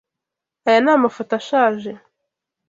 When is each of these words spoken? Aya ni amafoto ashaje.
Aya 0.67 0.79
ni 0.83 0.91
amafoto 0.97 1.31
ashaje. 1.39 1.91